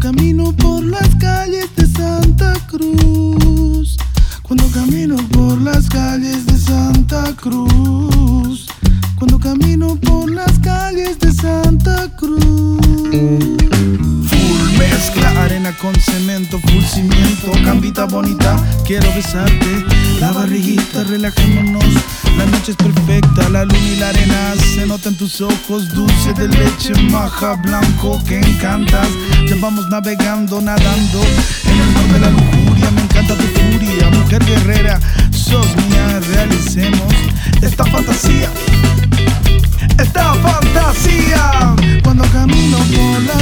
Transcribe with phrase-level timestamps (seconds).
[0.00, 3.96] Camino por las calles de Santa Cruz.
[4.42, 8.68] Cuando camino por las calles de Santa Cruz.
[9.16, 13.47] Cuando camino por las calles de Santa Cruz.
[17.92, 19.84] Bonita, quiero besarte.
[20.20, 21.84] La barriguita, relajémonos.
[22.36, 26.48] La noche es perfecta, la luna y la arena se notan tus ojos, dulce de
[26.48, 29.08] leche, maja, blanco que encantas.
[29.48, 31.20] Ya vamos navegando, nadando
[31.64, 32.90] en el mar de la lujuria.
[32.92, 35.00] Me encanta tu furia, mujer guerrera,
[35.32, 37.14] sos mía, realicemos
[37.62, 38.50] esta fantasía.
[39.98, 43.37] Esta fantasía cuando camino por las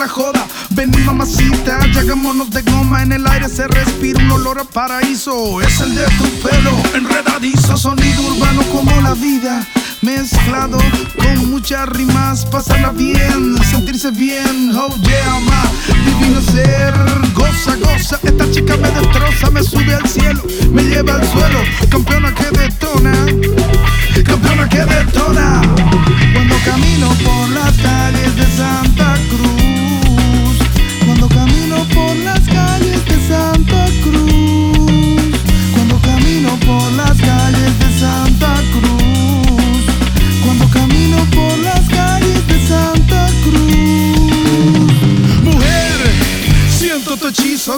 [0.00, 0.46] la joda.
[0.70, 3.02] Ven mamacita, ya de goma.
[3.02, 5.60] En el aire se respira un olor a paraíso.
[5.60, 9.66] Es el de tu pelo enredadizo Sonido urbano como la vida.
[10.00, 10.78] Mezclado
[11.18, 14.72] con muchas rimas Pasarla bien, sentirse bien.
[14.74, 15.62] Oh yeah, ma,
[16.06, 16.94] divino ser
[17.34, 21.58] Goza, goza, esta chica me destroza Me sube al cielo, me lleva al suelo.
[21.90, 23.12] Campeona que detona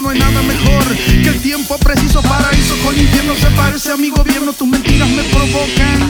[0.01, 4.09] no hay nada mejor que el tiempo preciso paraíso con infierno se parece a mi
[4.09, 6.09] gobierno, tus mentiras me provocan.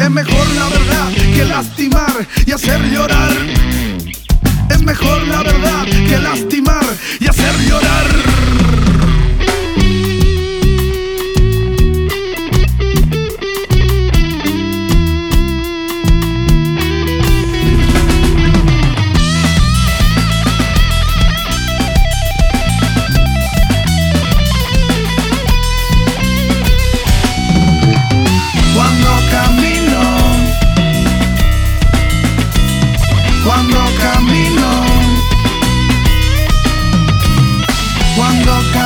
[0.00, 3.32] Es mejor la verdad que lastimar y hacer llorar.
[4.68, 6.69] Es mejor la verdad que lastimar.
[38.20, 38.79] cuando